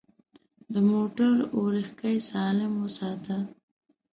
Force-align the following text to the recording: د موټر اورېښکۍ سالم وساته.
د 0.73 0.75
موټر 0.89 1.35
اورېښکۍ 1.55 2.17
سالم 2.29 2.71
وساته. 2.83 3.37